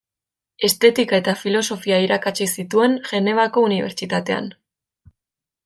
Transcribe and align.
Estetika 0.67 1.19
eta 1.23 1.35
Filosofia 1.41 1.99
irakatsi 2.05 2.47
zituen 2.61 2.97
Genevako 3.11 3.67
Unibertsitatean. 3.69 4.49